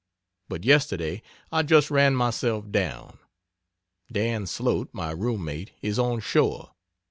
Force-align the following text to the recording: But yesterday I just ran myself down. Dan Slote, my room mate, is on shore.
But 0.49 0.65
yesterday 0.65 1.21
I 1.51 1.61
just 1.61 1.91
ran 1.91 2.15
myself 2.15 2.71
down. 2.71 3.19
Dan 4.11 4.47
Slote, 4.47 4.89
my 4.93 5.11
room 5.11 5.45
mate, 5.45 5.73
is 5.83 5.99
on 5.99 6.21
shore. 6.21 6.71